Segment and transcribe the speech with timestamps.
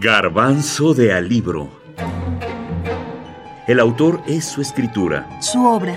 [0.00, 1.68] Garbanzo de Alibro.
[3.66, 5.28] El autor es su escritura.
[5.42, 5.92] Su obra.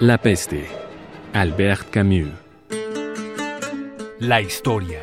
[0.00, 0.66] La peste.
[1.32, 2.32] Albert Camus.
[4.18, 4.98] La historia.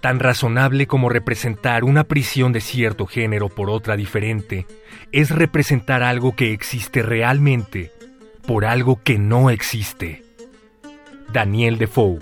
[0.00, 4.66] Tan razonable como representar una prisión de cierto género por otra diferente,
[5.12, 7.95] es representar algo que existe realmente
[8.46, 10.22] por algo que no existe.
[11.32, 12.20] Daniel Defoe.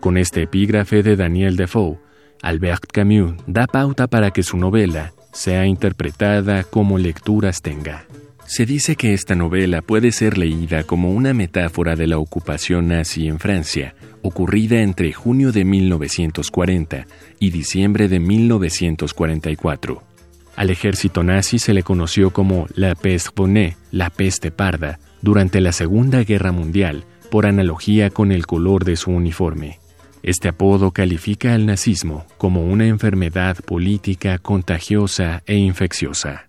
[0.00, 1.98] Con este epígrafe de Daniel Defoe,
[2.42, 8.04] Albert Camus da pauta para que su novela sea interpretada como lecturas tenga.
[8.46, 13.26] Se dice que esta novela puede ser leída como una metáfora de la ocupación nazi
[13.26, 17.06] en Francia, ocurrida entre junio de 1940
[17.40, 20.13] y diciembre de 1944.
[20.56, 25.72] Al ejército nazi se le conoció como la peste bonnet, la peste parda, durante la
[25.72, 29.80] Segunda Guerra Mundial, por analogía con el color de su uniforme.
[30.22, 36.46] Este apodo califica al nazismo como una enfermedad política contagiosa e infecciosa.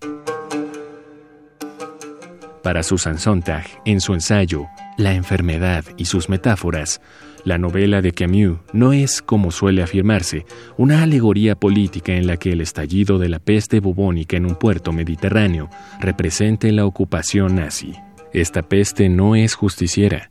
[2.66, 7.00] Para Susan Sontag, en su ensayo La enfermedad y sus metáforas,
[7.44, 12.50] la novela de Camus no es, como suele afirmarse, una alegoría política en la que
[12.50, 17.92] el estallido de la peste bubónica en un puerto mediterráneo represente la ocupación nazi.
[18.32, 20.28] Esta peste no es justiciera.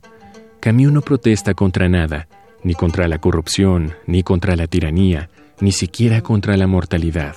[0.60, 2.28] Camus no protesta contra nada,
[2.62, 5.30] ni contra la corrupción, ni contra la tiranía,
[5.62, 7.36] ni siquiera contra la mortalidad.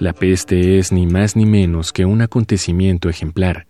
[0.00, 3.68] La peste es ni más ni menos que un acontecimiento ejemplar,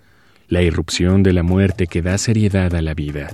[0.49, 3.29] la irrupción de la muerte que da seriedad a la vida.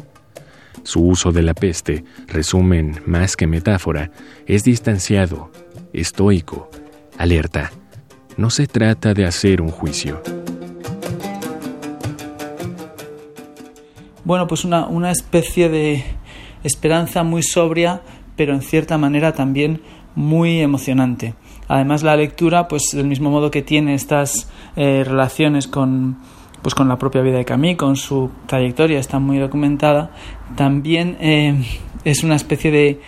[0.83, 4.11] Su uso de la peste, resumen más que metáfora,
[4.47, 5.51] es distanciado,
[5.92, 6.70] estoico,
[7.17, 7.73] alerta.
[8.37, 10.20] No se trata de hacer un juicio.
[14.25, 16.05] Bueno, pues una, una especie de
[16.65, 18.03] esperanza muy sobria,
[18.37, 19.83] pero en cierta manera también
[20.17, 21.35] muy emocionante.
[21.69, 26.19] Además, la lectura, pues del mismo modo que tiene estas eh, relaciones con,
[26.64, 30.13] pues con la propia vida de Camille, con su trayectoria, está muy documentada,
[30.57, 31.63] también eh,
[32.07, 33.01] es una especie de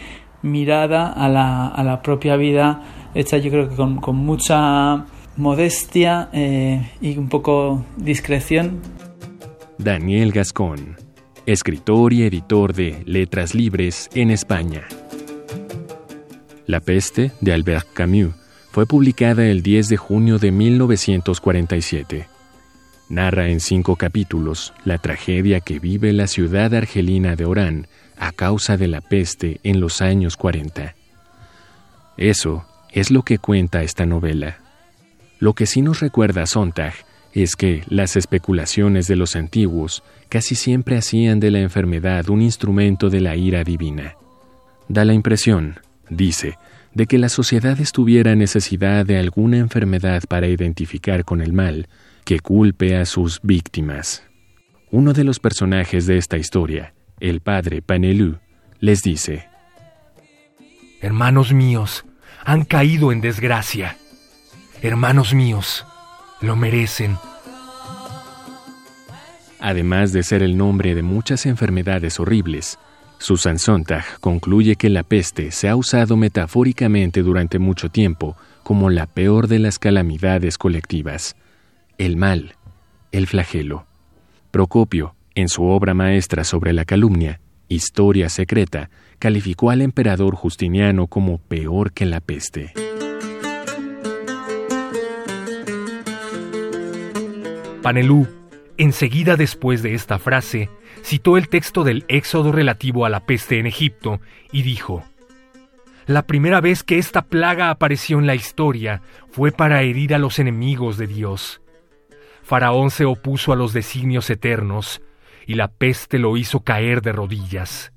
[0.42, 2.82] mirada a la, a la, propia vida
[3.14, 5.06] hecha yo creo que con, con mucha
[5.38, 8.82] modestia eh, y un poco discreción.
[9.78, 10.96] Daniel Gascón,
[11.46, 14.82] escritor y editor de Letras Libres en España.
[16.66, 18.34] La peste de Albert Camus
[18.70, 22.35] fue publicada el 10 de junio de 1947
[23.08, 27.86] narra en cinco capítulos la tragedia que vive la ciudad argelina de Orán
[28.18, 30.94] a causa de la peste en los años 40.
[32.16, 34.58] Eso es lo que cuenta esta novela.
[35.38, 36.94] Lo que sí nos recuerda Sontag
[37.34, 43.10] es que las especulaciones de los antiguos casi siempre hacían de la enfermedad un instrumento
[43.10, 44.16] de la ira divina.
[44.88, 46.56] Da la impresión, dice,
[46.94, 51.88] de que la sociedad estuviera necesidad de alguna enfermedad para identificar con el mal,
[52.26, 54.24] que culpe a sus víctimas.
[54.90, 58.38] Uno de los personajes de esta historia, el padre Panelú,
[58.80, 59.48] les dice,
[61.00, 62.04] Hermanos míos,
[62.44, 63.96] han caído en desgracia.
[64.82, 65.86] Hermanos míos,
[66.40, 67.16] lo merecen.
[69.60, 72.80] Además de ser el nombre de muchas enfermedades horribles,
[73.18, 79.06] Susan Sontag concluye que la peste se ha usado metafóricamente durante mucho tiempo como la
[79.06, 81.36] peor de las calamidades colectivas
[81.98, 82.54] el mal,
[83.12, 83.86] el flagelo.
[84.50, 91.38] Procopio, en su obra maestra sobre la calumnia, Historia Secreta, calificó al emperador Justiniano como
[91.38, 92.72] peor que la peste.
[97.82, 98.26] Panelú,
[98.76, 100.68] enseguida después de esta frase,
[101.02, 104.20] citó el texto del Éxodo relativo a la peste en Egipto
[104.52, 105.04] y dijo,
[106.06, 110.38] La primera vez que esta plaga apareció en la historia fue para herir a los
[110.38, 111.60] enemigos de Dios.
[112.46, 115.02] Faraón se opuso a los designios eternos,
[115.48, 117.90] y la peste lo hizo caer de rodillas.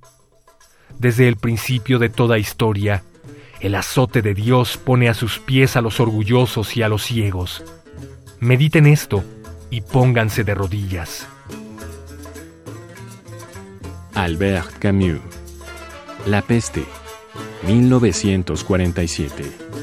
[0.98, 3.04] Desde el principio de toda historia,
[3.60, 7.64] el azote de Dios pone a sus pies a los orgullosos y a los ciegos.
[8.40, 9.24] Mediten esto
[9.70, 11.28] y pónganse de rodillas.
[14.16, 15.20] Albert Camus
[16.26, 16.86] La peste,
[17.68, 19.79] 1947